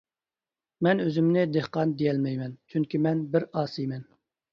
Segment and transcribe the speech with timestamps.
[0.85, 4.03] مەن ئۆزۈمنى دېھقان دېيەلمەيمەن، چۈنكى مەن بىر ئاسىيمەن.